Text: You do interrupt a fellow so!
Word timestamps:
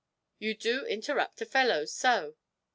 You 0.39 0.55
do 0.55 0.83
interrupt 0.83 1.41
a 1.41 1.45
fellow 1.45 1.85
so! 1.85 2.35